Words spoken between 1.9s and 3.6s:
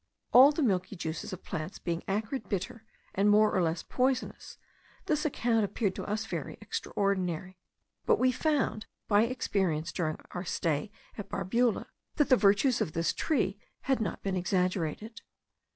acrid, bitter, and more